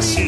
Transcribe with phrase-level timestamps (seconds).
[0.00, 0.27] She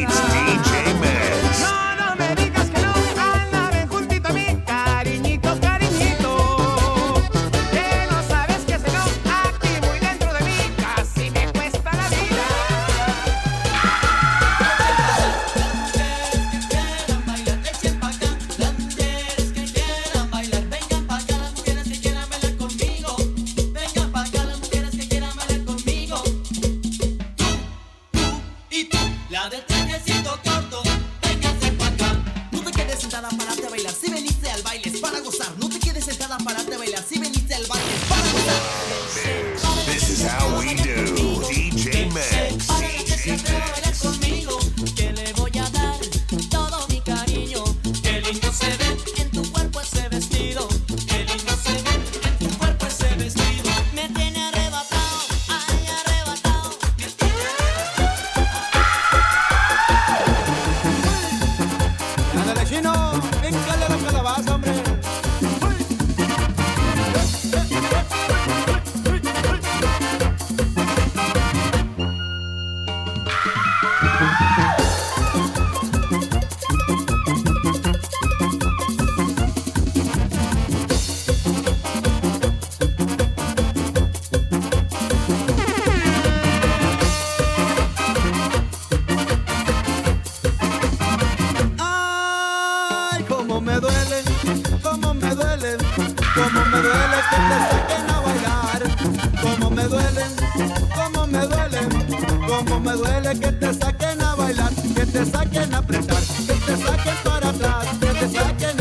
[105.11, 108.80] te saquen a apretar, que te saquen para atrás, que te saquen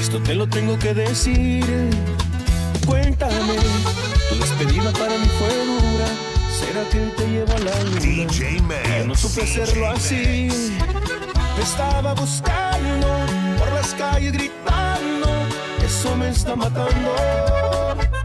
[0.00, 1.64] Esto te lo tengo que decir.
[1.66, 1.90] Eh.
[2.86, 3.56] Cuéntame,
[4.28, 6.08] tu despedida para mí fue dura.
[6.50, 8.00] ¿Será que te lleva a la luna?
[8.00, 8.58] DJ
[8.98, 10.48] Yo no supe hacerlo así.
[11.56, 13.08] Me estaba buscando
[13.58, 15.28] por las calles gritando.
[15.84, 17.10] Eso me está matando.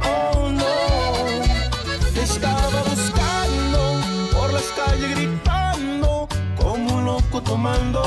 [0.03, 2.11] Oh no.
[2.13, 4.01] Te estaba buscando
[4.37, 6.27] por las calles gritando.
[6.59, 8.03] Como un loco tomando.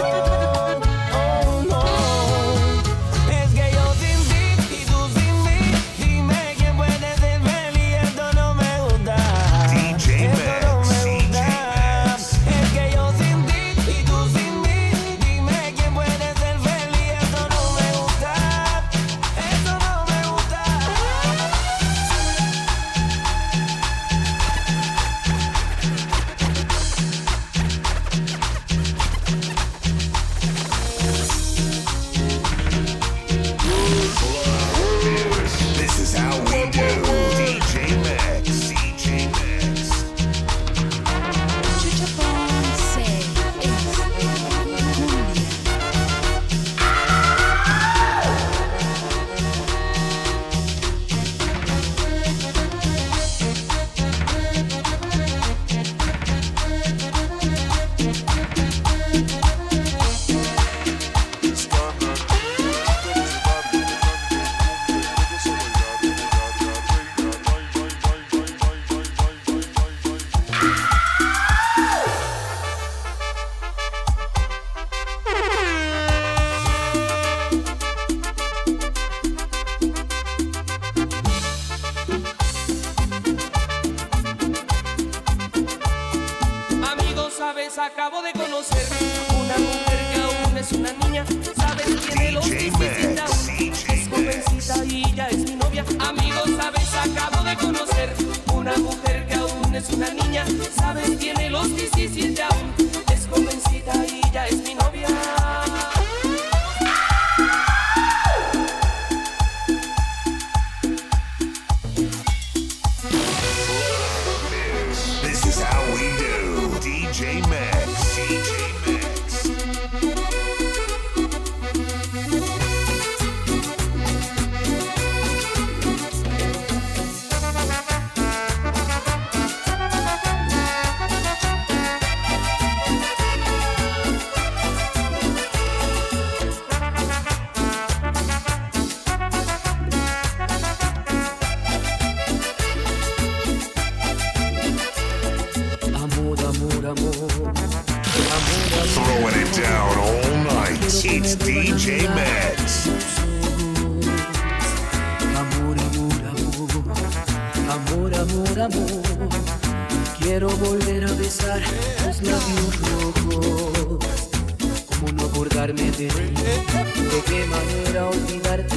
[168.31, 168.77] olvidarte.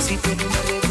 [0.00, 0.81] Si tú no me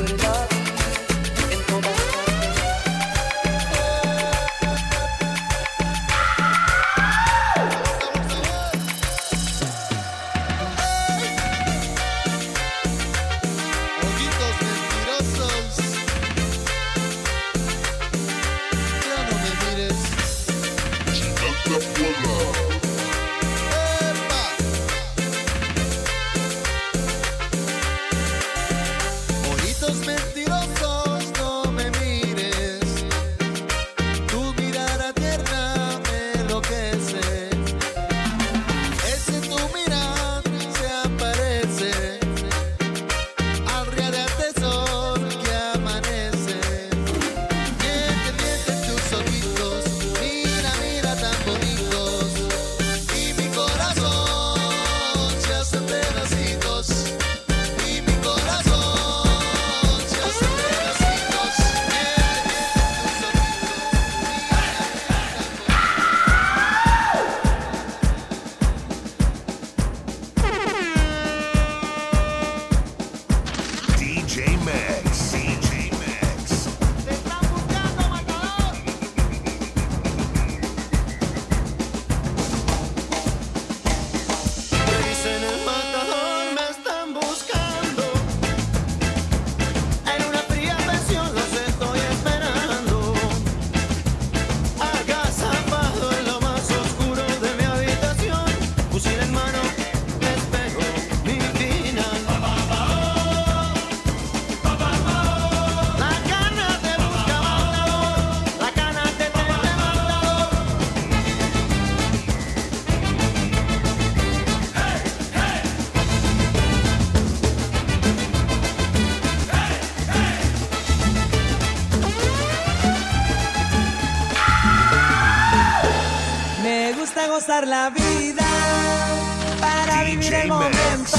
[130.20, 131.18] el momento.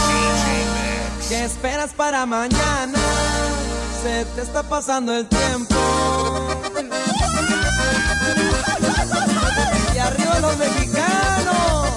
[1.29, 2.99] ¿Qué esperas para mañana?
[4.03, 5.75] Se te está pasando el tiempo.
[9.95, 11.89] Y arriba los mexicanos.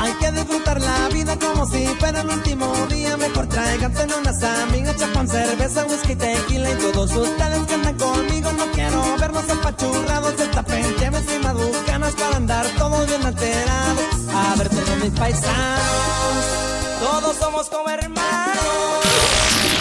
[0.00, 2.72] Hay que disfrutar la vida como si fuera el último
[3.92, 8.52] tráiganse unas amigas, chapan cerveza, whisky, tequila y todos ustedes que andan conmigo.
[8.52, 14.04] No quiero verlos apachurrados, destapen, llévense maducanas para andar todos bien alterados.
[14.34, 16.44] A ver todos mis paisanos,
[17.00, 18.18] todos somos como hermanos.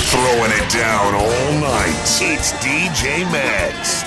[0.10, 1.96] Throwing it down all night.
[2.22, 4.04] It's DJ Max.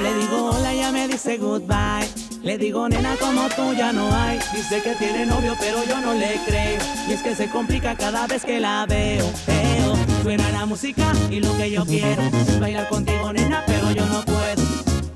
[0.00, 2.29] Le digo hola, ella me dice goodbye.
[2.42, 4.38] Le digo nena como tú ya no hay.
[4.54, 6.80] Dice que tiene novio, pero yo no le creo.
[7.08, 9.30] Y es que se complica cada vez que la veo.
[9.46, 12.22] Veo, suena la música y lo que yo quiero
[12.58, 14.62] bailar contigo, nena, pero yo no puedo.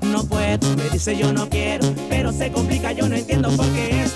[0.01, 4.03] No puedo, me dice yo no quiero, pero se complica, yo no entiendo por qué
[4.03, 4.13] es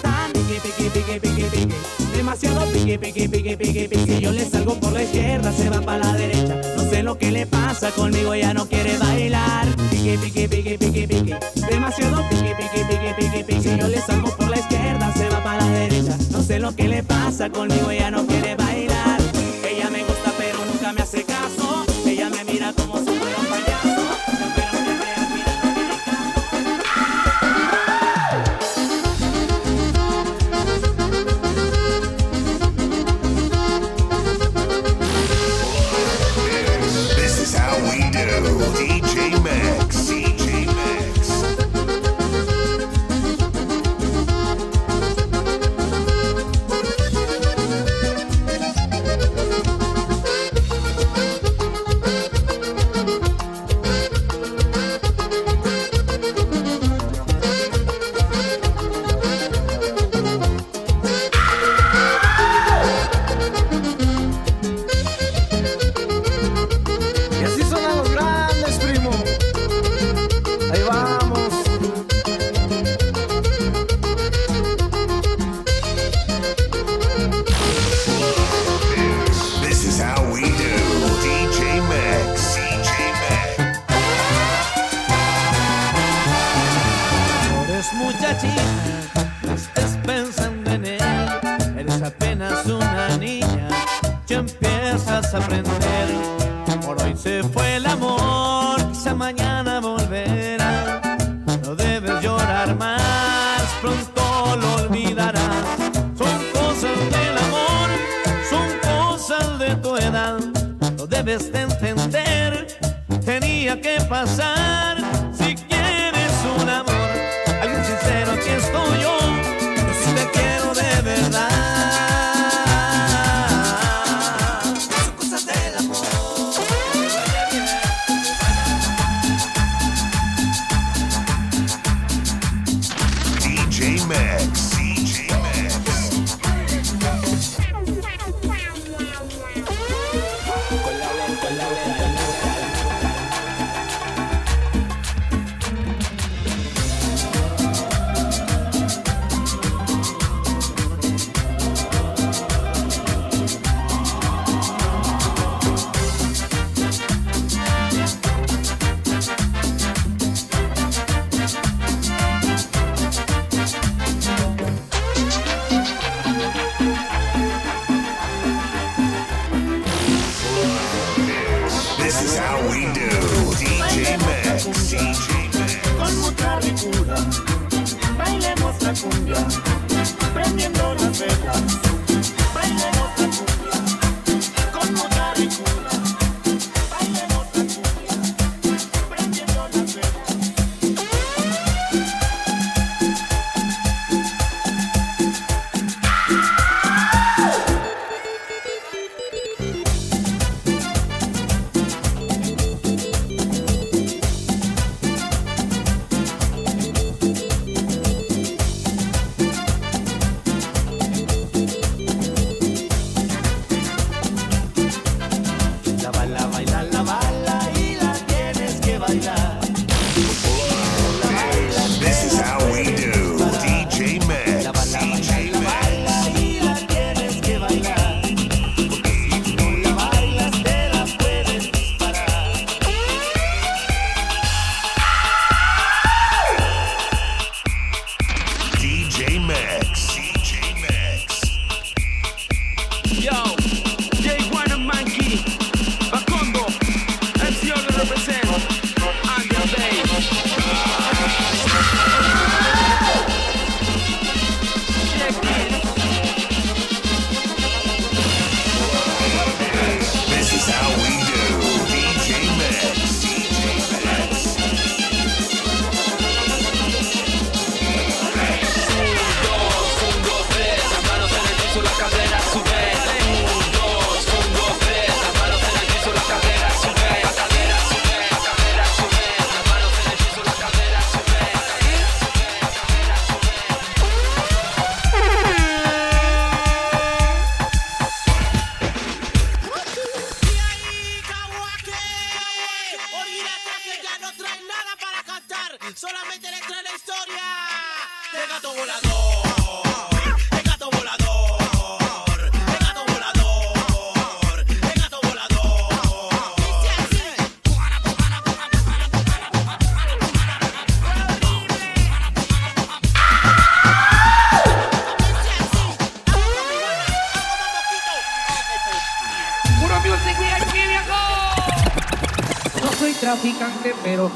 [0.50, 1.76] tan piqui, piqui, piqui, piqui, piqui.
[2.16, 4.20] Demasiado piqui, piqui, piqui, piqui, piqui.
[4.20, 6.62] Yo le salgo por la izquierda, se va para la derecha.
[6.76, 9.68] No sé lo que le pasa conmigo, ella no quiere bailar.
[9.90, 11.34] Piqui, piqui, piqui, piqui, piqui.
[11.70, 13.78] Demasiado piqui, piqui, piqui, piqui, piqui.
[13.78, 16.18] Yo le salgo por la izquierda, se va para la derecha.
[16.32, 18.59] No sé lo que le pasa conmigo, ella no quiere bailar.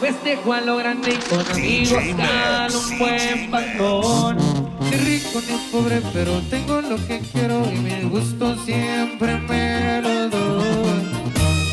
[0.03, 4.37] Festejo a lo grande y con amigos gano un buen pantón.
[4.89, 10.29] Qué rico ni pobre, pero tengo lo que quiero y mi gusto siempre me lo
[10.29, 11.01] doy.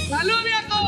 [0.08, 0.78] ¡Salud, viejo!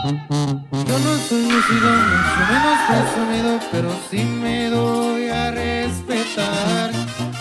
[0.87, 6.93] Yo no soy lucido, mucho menos presumido, pero sí me doy a respetar.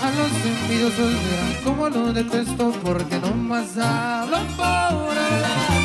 [0.01, 5.80] A los envidiosos verán cómo lo detesto porque no más hablan por hablar.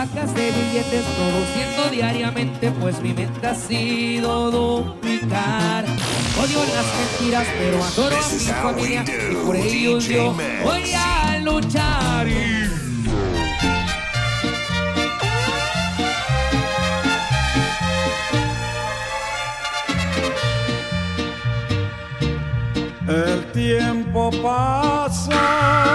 [0.00, 5.84] Pacas de billetes produciendo diariamente, pues mi mente ha sido duplicar.
[6.42, 10.08] Odio las mentiras, pero adoro a This mi is how we familia y por ellos
[10.08, 12.26] DJ yo voy a luchar.
[23.06, 25.90] El tiempo pasa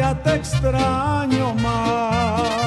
[0.00, 2.59] día te extraño más.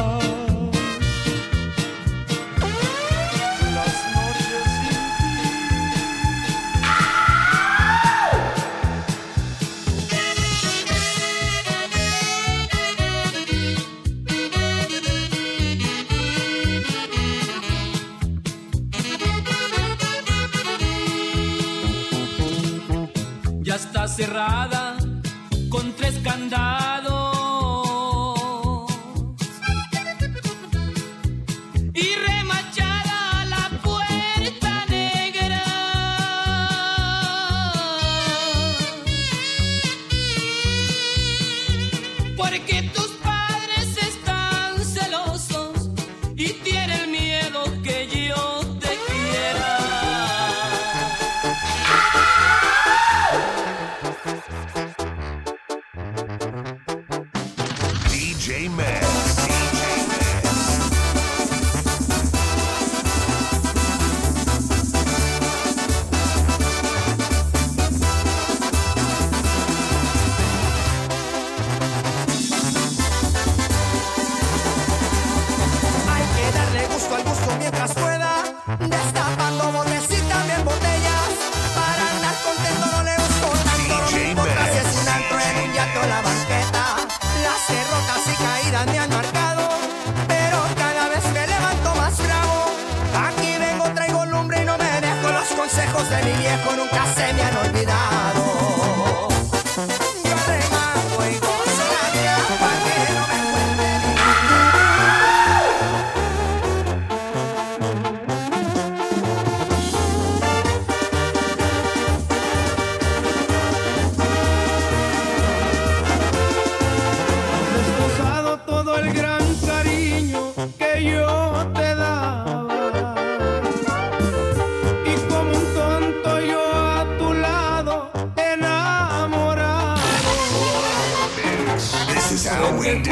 [132.76, 133.10] Juraste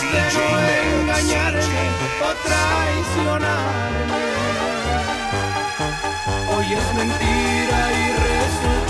[0.00, 0.60] DJ no
[1.00, 1.84] engañarme
[2.20, 4.22] o traicionarme.
[6.56, 8.83] Hoy es mentira y resultaste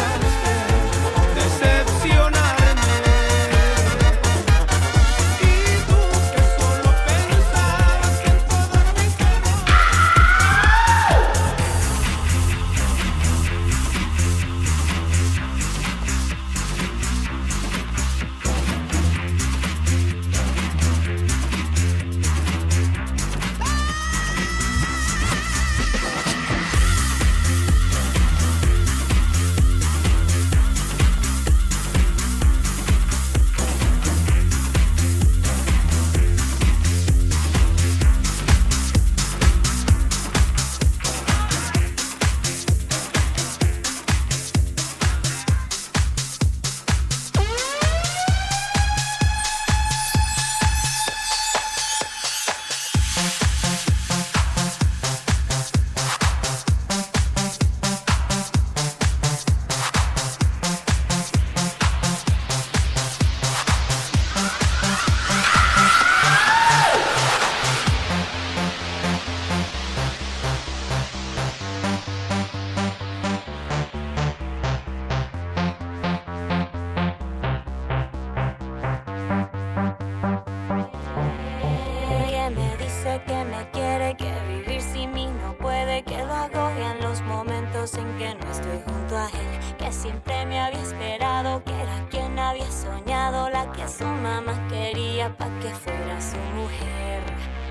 [95.38, 97.22] pa' que fuera su mujer.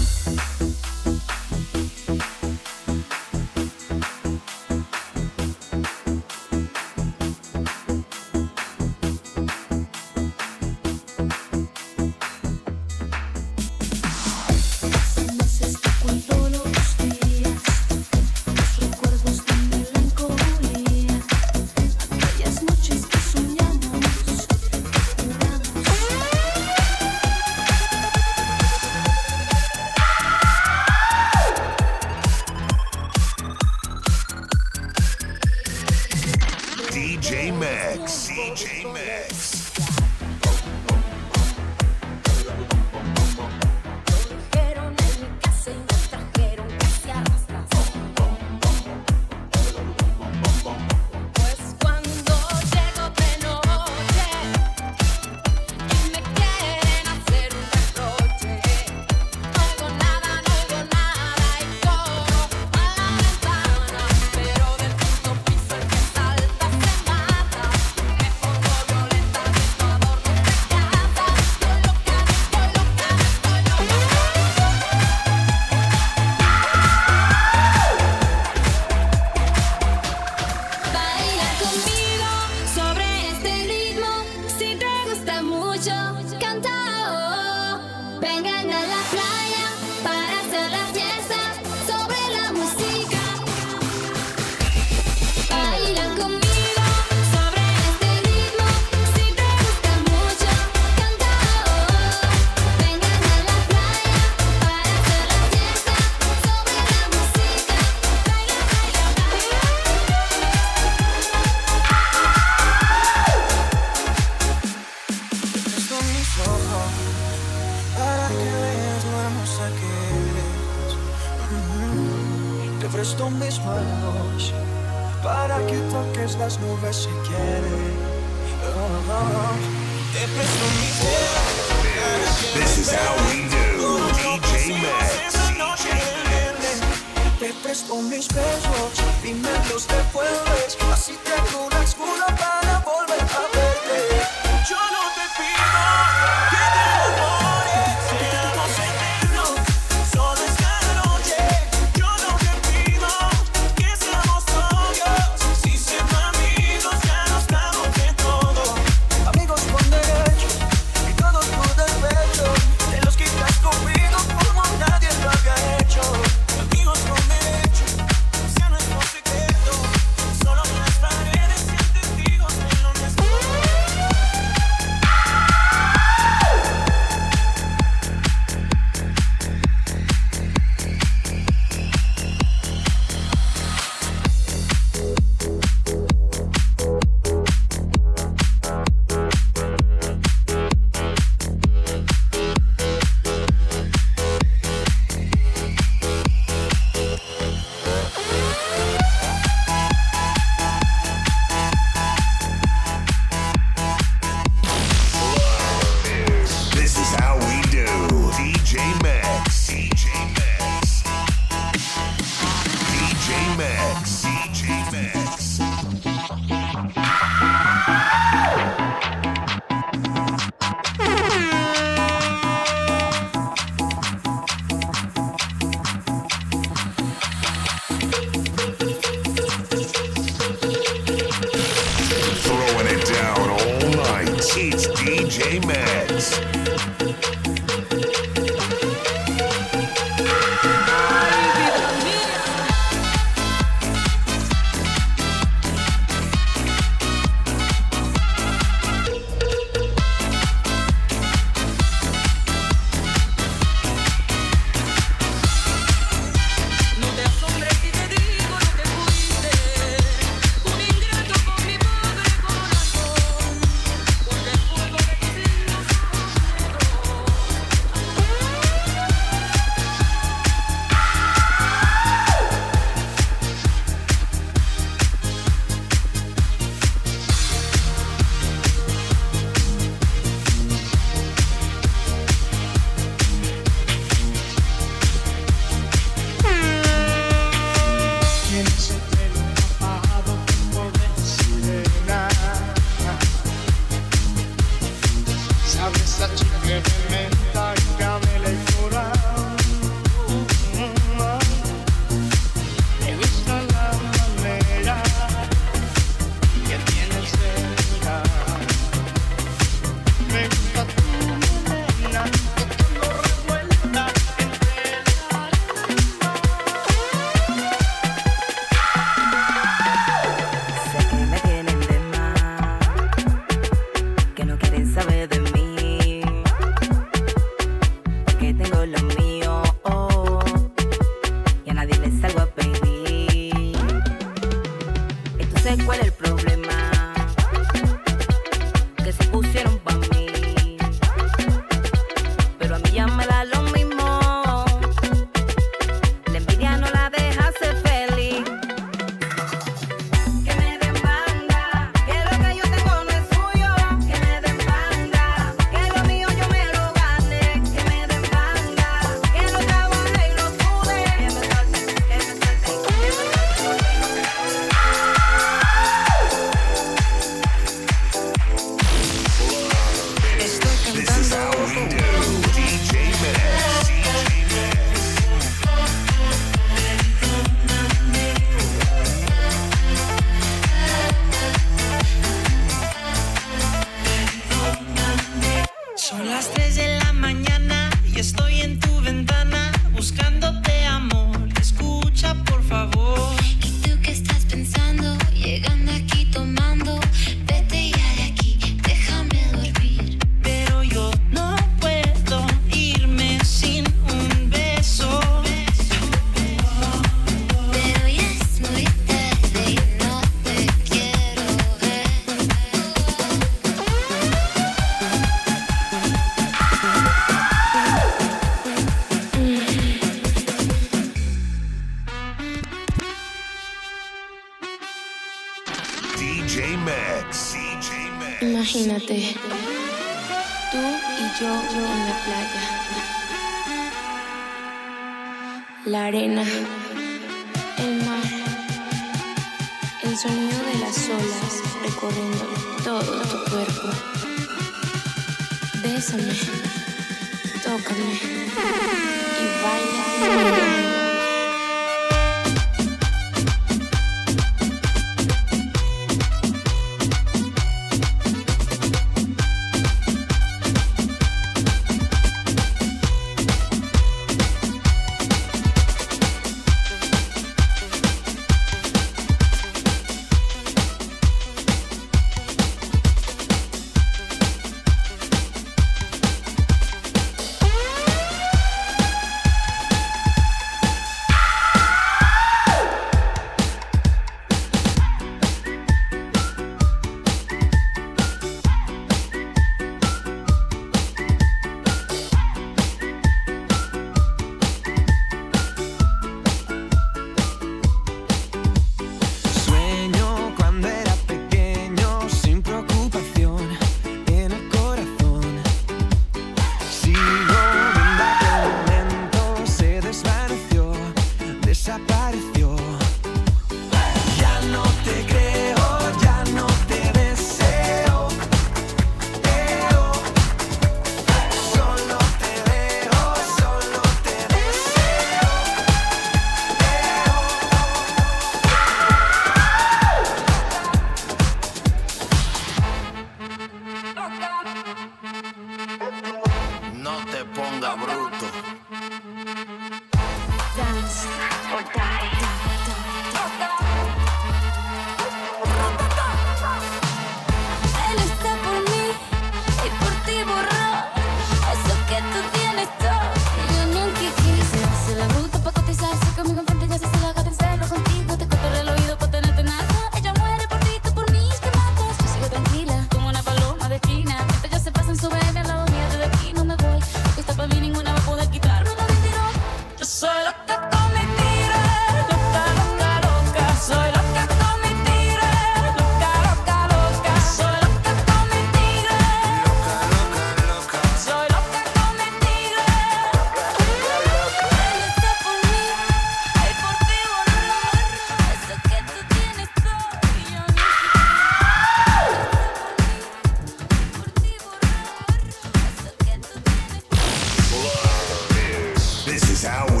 [599.61, 600.00] Sound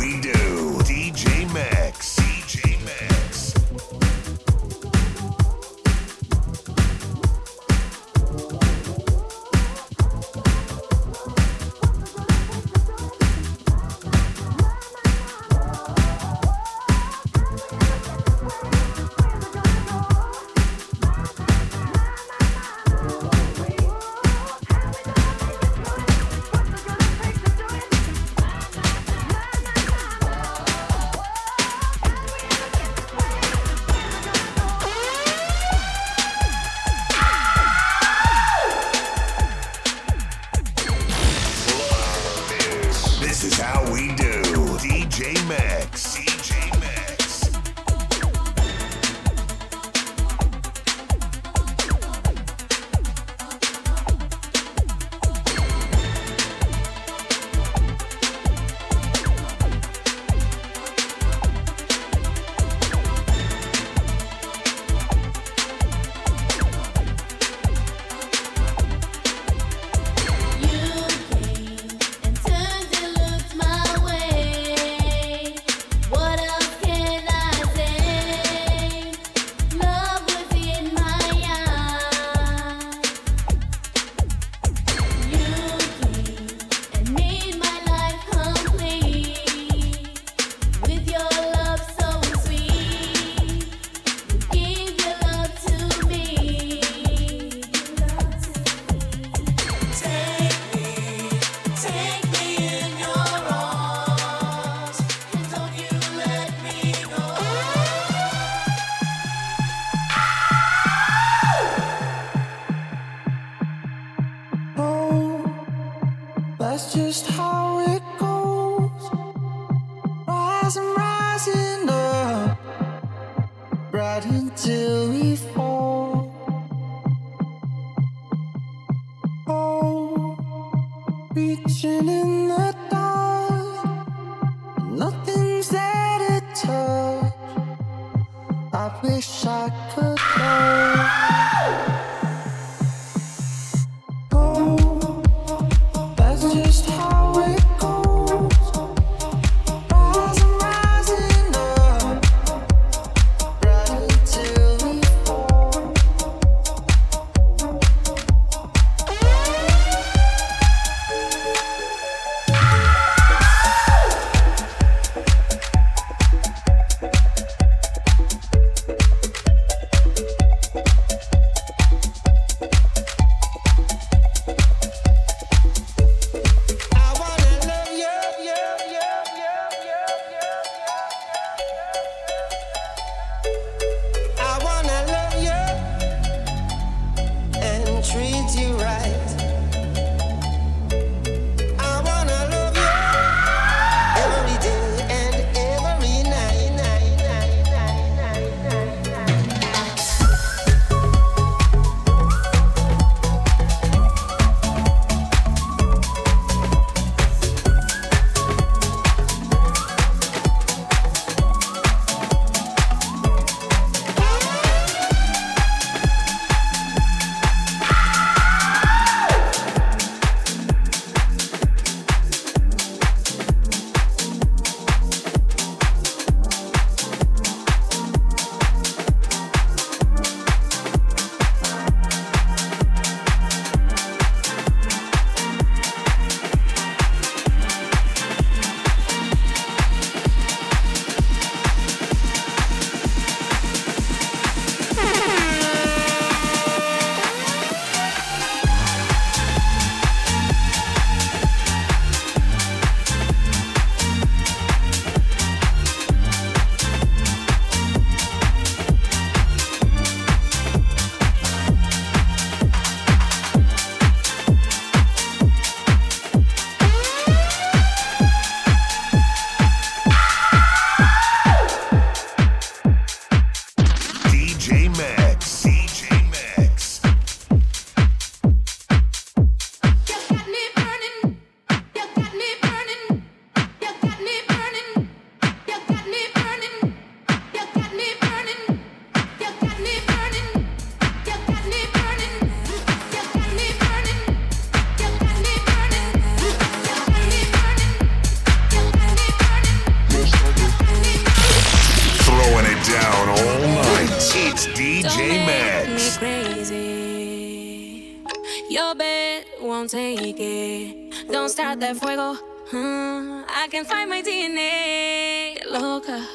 [313.61, 315.63] I can find my DNA.
[315.69, 316.25] Loca.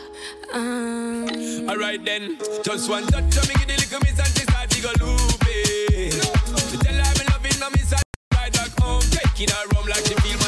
[0.52, 1.26] Um.
[1.68, 4.80] Alright then, just one touch of me, give the little miss and she start to
[4.80, 6.16] go loopy.
[6.18, 6.56] No.
[6.78, 8.02] Tell her me loving, no miss and
[8.32, 10.38] ride back home, taking her rum like she feel.
[10.38, 10.45] my.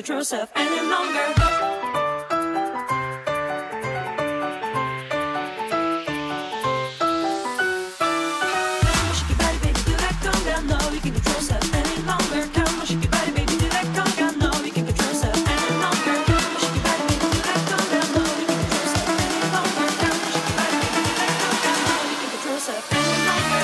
[0.00, 0.49] Petrosa.